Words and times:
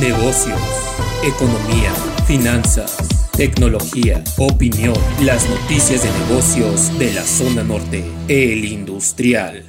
negocios, 0.00 0.60
economía, 1.24 1.90
finanzas, 2.26 2.98
tecnología, 3.34 4.22
opinión, 4.36 4.94
las 5.22 5.48
noticias 5.48 6.02
de 6.02 6.10
negocios 6.26 6.98
de 6.98 7.14
la 7.14 7.22
zona 7.22 7.62
norte, 7.62 8.04
el 8.28 8.64
industrial. 8.66 9.64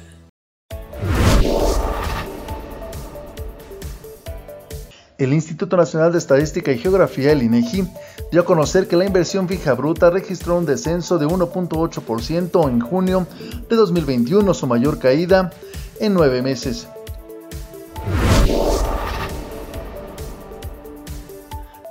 El 5.16 5.32
Instituto 5.32 5.76
Nacional 5.78 6.12
de 6.12 6.18
Estadística 6.18 6.72
y 6.72 6.78
Geografía, 6.78 7.32
el 7.32 7.42
INEGI, 7.42 7.88
dio 8.30 8.42
a 8.42 8.44
conocer 8.44 8.86
que 8.86 8.96
la 8.96 9.06
inversión 9.06 9.48
fija 9.48 9.72
bruta 9.72 10.10
registró 10.10 10.58
un 10.58 10.66
descenso 10.66 11.18
de 11.18 11.26
1.8% 11.26 12.68
en 12.68 12.80
junio 12.80 13.26
de 13.68 13.76
2021, 13.76 14.52
su 14.52 14.66
mayor 14.66 14.98
caída 14.98 15.52
en 16.00 16.12
nueve 16.12 16.42
meses. 16.42 16.86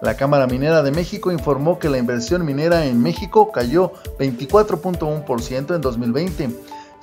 La 0.02 0.16
Cámara 0.16 0.46
Minera 0.46 0.84
de 0.84 0.92
México 0.92 1.32
informó 1.32 1.80
que 1.80 1.90
la 1.90 1.98
inversión 1.98 2.46
minera 2.46 2.86
en 2.86 3.02
México 3.02 3.52
cayó 3.52 3.94
24.1% 4.20 5.76
en 5.76 5.82
2020 5.82 6.50